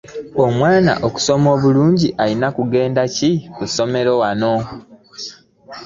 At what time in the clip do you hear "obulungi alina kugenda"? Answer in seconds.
1.55-3.01